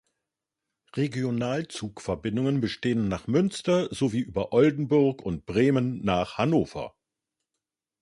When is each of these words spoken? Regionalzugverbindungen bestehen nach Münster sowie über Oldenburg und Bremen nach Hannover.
Regionalzugverbindungen 0.97 2.59
bestehen 2.59 3.07
nach 3.07 3.27
Münster 3.27 3.87
sowie 3.93 4.21
über 4.21 4.51
Oldenburg 4.51 5.21
und 5.21 5.45
Bremen 5.45 6.03
nach 6.03 6.39
Hannover. 6.39 6.95